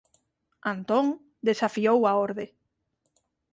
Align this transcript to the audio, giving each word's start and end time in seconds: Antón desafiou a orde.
Antón 0.73 1.05
desafiou 1.47 1.97
a 2.05 2.11
orde. 2.27 2.45